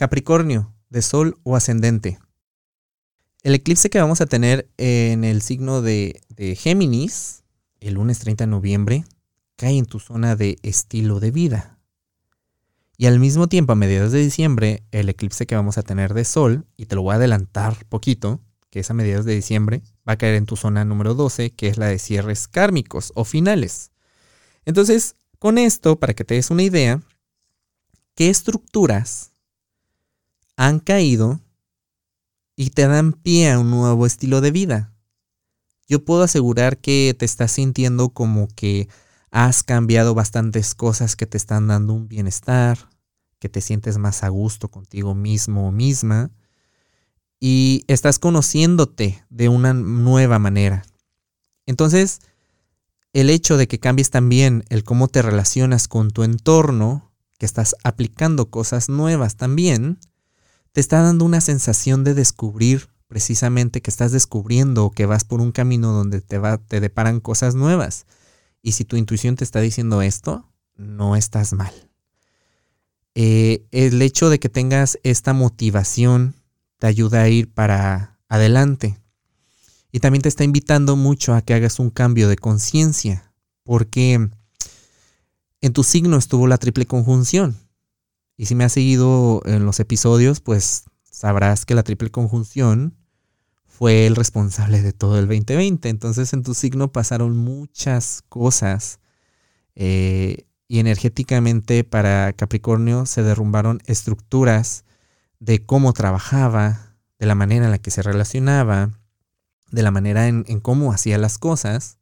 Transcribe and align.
Capricornio, 0.00 0.72
de 0.88 1.02
Sol 1.02 1.38
o 1.42 1.56
ascendente. 1.56 2.18
El 3.42 3.54
eclipse 3.54 3.90
que 3.90 4.00
vamos 4.00 4.22
a 4.22 4.26
tener 4.26 4.66
en 4.78 5.24
el 5.24 5.42
signo 5.42 5.82
de, 5.82 6.22
de, 6.30 6.56
Géminis, 6.56 7.44
el 7.80 7.94
lunes 7.94 8.18
30 8.20 8.44
de 8.44 8.50
noviembre, 8.50 9.04
cae 9.56 9.76
en 9.76 9.84
tu 9.84 10.00
zona 10.00 10.36
de 10.36 10.56
estilo 10.62 11.20
de 11.20 11.32
vida. 11.32 11.78
Y 12.96 13.08
al 13.08 13.20
mismo 13.20 13.46
tiempo, 13.46 13.74
a 13.74 13.76
mediados 13.76 14.10
de 14.10 14.20
diciembre, 14.20 14.84
el 14.90 15.10
eclipse 15.10 15.46
que 15.46 15.54
vamos 15.54 15.76
a 15.76 15.82
tener 15.82 16.14
de 16.14 16.24
Sol, 16.24 16.64
y 16.78 16.86
te 16.86 16.96
lo 16.96 17.02
voy 17.02 17.12
a 17.12 17.16
adelantar 17.16 17.84
poquito, 17.84 18.40
que 18.70 18.80
es 18.80 18.90
a 18.90 18.94
mediados 18.94 19.26
de 19.26 19.34
diciembre, 19.34 19.82
va 20.08 20.14
a 20.14 20.16
caer 20.16 20.36
en 20.36 20.46
tu 20.46 20.56
zona 20.56 20.82
número 20.86 21.12
12, 21.12 21.50
que 21.50 21.68
es 21.68 21.76
la 21.76 21.88
de 21.88 21.98
cierres 21.98 22.48
kármicos 22.48 23.12
o 23.16 23.26
finales. 23.26 23.90
Entonces, 24.64 25.16
con 25.38 25.58
esto, 25.58 26.00
para 26.00 26.14
que 26.14 26.24
te 26.24 26.36
des 26.36 26.50
una 26.50 26.62
idea, 26.62 27.02
¿qué 28.14 28.30
estructuras 28.30 29.30
han 30.60 30.78
caído 30.78 31.40
y 32.54 32.68
te 32.68 32.86
dan 32.86 33.14
pie 33.14 33.50
a 33.50 33.58
un 33.58 33.70
nuevo 33.70 34.04
estilo 34.04 34.42
de 34.42 34.50
vida? 34.50 34.92
Yo 35.88 36.04
puedo 36.04 36.22
asegurar 36.22 36.76
que 36.76 37.16
te 37.18 37.24
estás 37.24 37.52
sintiendo 37.52 38.10
como 38.10 38.46
que 38.48 38.86
has 39.30 39.62
cambiado 39.62 40.14
bastantes 40.14 40.74
cosas 40.74 41.16
que 41.16 41.24
te 41.24 41.38
están 41.38 41.68
dando 41.68 41.94
un 41.94 42.08
bienestar, 42.08 42.90
que 43.38 43.48
te 43.48 43.62
sientes 43.62 43.96
más 43.96 44.22
a 44.22 44.28
gusto 44.28 44.68
contigo 44.70 45.14
mismo 45.14 45.66
o 45.66 45.72
misma 45.72 46.30
y 47.40 47.84
estás 47.86 48.18
conociéndote 48.18 49.24
de 49.30 49.48
una 49.48 49.72
nueva 49.72 50.38
manera. 50.38 50.84
Entonces, 51.64 52.20
el 53.14 53.30
hecho 53.30 53.56
de 53.56 53.66
que 53.66 53.80
cambies 53.80 54.10
también 54.10 54.64
el 54.68 54.84
cómo 54.84 55.08
te 55.08 55.22
relacionas 55.22 55.88
con 55.88 56.10
tu 56.10 56.22
entorno, 56.22 57.10
que 57.38 57.46
estás 57.46 57.74
aplicando 57.82 58.50
cosas 58.50 58.90
nuevas 58.90 59.36
también, 59.36 59.98
te 60.72 60.80
está 60.80 61.02
dando 61.02 61.24
una 61.24 61.40
sensación 61.40 62.04
de 62.04 62.14
descubrir 62.14 62.88
precisamente 63.08 63.82
que 63.82 63.90
estás 63.90 64.12
descubriendo 64.12 64.84
o 64.84 64.90
que 64.92 65.06
vas 65.06 65.24
por 65.24 65.40
un 65.40 65.50
camino 65.50 65.92
donde 65.92 66.20
te, 66.20 66.38
va, 66.38 66.58
te 66.58 66.80
deparan 66.80 67.20
cosas 67.20 67.54
nuevas. 67.56 68.06
Y 68.62 68.72
si 68.72 68.84
tu 68.84 68.96
intuición 68.96 69.36
te 69.36 69.44
está 69.44 69.60
diciendo 69.60 70.00
esto, 70.00 70.48
no 70.76 71.16
estás 71.16 71.52
mal. 71.52 71.72
Eh, 73.14 73.66
el 73.72 74.00
hecho 74.00 74.30
de 74.30 74.38
que 74.38 74.48
tengas 74.48 74.98
esta 75.02 75.32
motivación 75.32 76.36
te 76.78 76.86
ayuda 76.86 77.22
a 77.22 77.28
ir 77.28 77.52
para 77.52 78.18
adelante. 78.28 78.98
Y 79.90 79.98
también 79.98 80.22
te 80.22 80.28
está 80.28 80.44
invitando 80.44 80.94
mucho 80.94 81.34
a 81.34 81.42
que 81.42 81.54
hagas 81.54 81.80
un 81.80 81.90
cambio 81.90 82.28
de 82.28 82.36
conciencia, 82.36 83.32
porque 83.64 84.30
en 85.60 85.72
tu 85.72 85.82
signo 85.82 86.16
estuvo 86.16 86.46
la 86.46 86.58
triple 86.58 86.86
conjunción. 86.86 87.58
Y 88.40 88.46
si 88.46 88.54
me 88.54 88.64
has 88.64 88.72
seguido 88.72 89.42
en 89.44 89.66
los 89.66 89.80
episodios, 89.80 90.40
pues 90.40 90.84
sabrás 91.02 91.66
que 91.66 91.74
la 91.74 91.82
triple 91.82 92.08
conjunción 92.08 92.96
fue 93.66 94.06
el 94.06 94.16
responsable 94.16 94.80
de 94.80 94.94
todo 94.94 95.18
el 95.18 95.26
2020. 95.26 95.90
Entonces 95.90 96.32
en 96.32 96.42
tu 96.42 96.54
signo 96.54 96.90
pasaron 96.90 97.36
muchas 97.36 98.24
cosas 98.30 98.98
eh, 99.74 100.46
y 100.68 100.78
energéticamente 100.78 101.84
para 101.84 102.32
Capricornio 102.32 103.04
se 103.04 103.22
derrumbaron 103.22 103.82
estructuras 103.84 104.86
de 105.38 105.66
cómo 105.66 105.92
trabajaba, 105.92 106.96
de 107.18 107.26
la 107.26 107.34
manera 107.34 107.66
en 107.66 107.72
la 107.72 107.78
que 107.78 107.90
se 107.90 108.00
relacionaba, 108.00 108.98
de 109.70 109.82
la 109.82 109.90
manera 109.90 110.28
en, 110.28 110.60
cómo 110.60 110.94
hacía 110.94 111.18
las 111.18 111.36
cosas. 111.36 111.98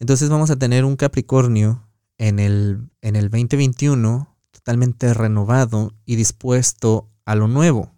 Entonces 0.00 0.28
vamos 0.28 0.50
a 0.50 0.56
tener 0.56 0.84
un 0.84 0.96
Capricornio 0.96 1.88
en 2.18 2.40
el, 2.40 2.90
en 3.00 3.14
el 3.14 3.30
2021 3.30 4.35
totalmente 4.56 5.14
renovado 5.14 5.94
y 6.04 6.16
dispuesto 6.16 7.08
a 7.24 7.34
lo 7.34 7.48
nuevo. 7.48 7.92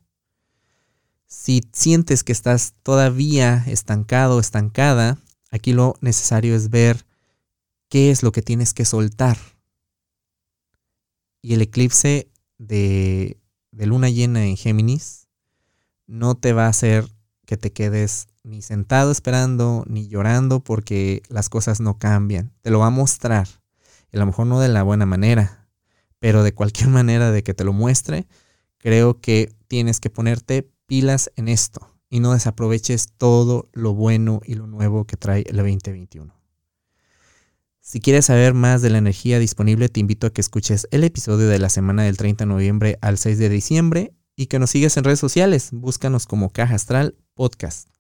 Si 1.27 1.63
sientes 1.73 2.25
que 2.25 2.33
estás 2.33 2.75
todavía 2.83 3.65
estancado, 3.67 4.41
estancada, 4.41 5.19
aquí 5.51 5.73
lo 5.73 5.97
necesario 6.01 6.55
es 6.55 6.71
ver 6.71 7.07
qué 7.89 8.11
es 8.11 8.23
lo 8.23 8.33
que 8.33 8.43
tienes 8.43 8.75
que 8.75 8.85
soltar. 8.85 9.39
Y 11.43 11.55
el 11.55 11.63
eclipse 11.63 12.31
de 12.59 13.39
de 13.79 13.87
luna 13.87 14.11
llena 14.11 14.45
en 14.45 14.57
Géminis 14.57 15.29
no 16.09 16.35
te 16.35 16.53
va 16.53 16.67
a 16.67 16.71
hacer 16.71 17.09
que 17.47 17.57
te 17.57 17.73
quedes 17.73 18.27
ni 18.43 18.61
sentado 18.61 19.13
esperando 19.13 19.85
ni 19.87 20.09
llorando 20.09 20.61
porque 20.61 21.23
las 21.29 21.49
cosas 21.49 21.81
no 21.81 21.97
cambian. 21.99 22.53
Te 22.63 22.71
lo 22.71 22.81
va 22.81 22.87
a 22.87 22.91
mostrar. 22.91 23.47
A 24.13 24.17
lo 24.17 24.27
mejor 24.27 24.49
no 24.49 24.59
de 24.59 24.69
la 24.69 24.83
buena 24.83 25.07
manera, 25.07 25.58
pero 26.19 26.43
de 26.43 26.53
cualquier 26.53 26.89
manera 26.89 27.31
de 27.31 27.43
que 27.43 27.55
te 27.55 27.65
lo 27.65 27.73
muestre, 27.73 28.27
creo 28.79 29.21
que 29.21 29.53
tienes 29.69 30.01
que 30.01 30.11
ponerte 30.11 30.71
pilas 30.87 31.31
en 31.37 31.49
esto 31.49 31.95
y 32.11 32.21
no 32.21 32.33
desaproveches 32.33 33.13
todo 33.17 33.69
lo 33.73 33.95
bueno 33.95 34.41
y 34.45 34.55
lo 34.55 34.67
nuevo 34.67 35.05
que 35.05 35.17
trae 35.17 35.45
el 35.49 35.57
2021. 35.57 36.35
Si 37.81 38.01
quieres 38.01 38.27
saber 38.27 38.53
más 38.53 38.83
de 38.83 38.91
la 38.91 38.99
energía 38.99 39.39
disponible, 39.39 39.89
te 39.89 40.01
invito 40.01 40.27
a 40.27 40.31
que 40.31 40.43
escuches 40.43 40.87
el 40.91 41.05
episodio 41.05 41.49
de 41.49 41.59
la 41.59 41.71
semana 41.71 42.03
del 42.03 42.19
30 42.19 42.45
de 42.45 42.49
noviembre 42.49 42.99
al 43.01 43.17
6 43.17 43.39
de 43.39 43.49
diciembre 43.49 44.15
y 44.37 44.47
que 44.47 44.59
nos 44.59 44.71
sigas 44.71 44.97
en 44.99 45.05
redes 45.05 45.21
sociales. 45.21 45.71
Búscanos 45.73 46.27
como 46.27 46.51
Caja 46.51 46.75
Astral 46.75 47.17
Podcast. 47.35 47.98